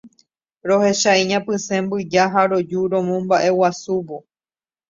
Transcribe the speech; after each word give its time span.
Rohecha 0.67 1.11
iñapysẽ 1.21 1.75
imbyja 1.81 2.23
ha 2.33 2.41
roju 2.49 2.81
romombaʼeguasúvo. 2.91 4.17